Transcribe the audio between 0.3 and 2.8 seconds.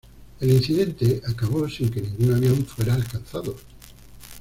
El incidente acabó sin que ningún avión